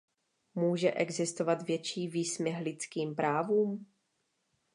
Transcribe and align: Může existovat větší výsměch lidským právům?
Může 0.55 0.91
existovat 0.91 1.61
větší 1.61 2.07
výsměch 2.07 2.61
lidským 2.61 3.15
právům? 3.15 3.85